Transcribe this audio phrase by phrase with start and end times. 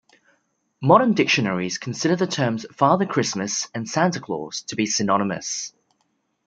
[0.81, 5.73] Modern dictionaries consider the terms Father Christmas and Santa Claus to be synonymous.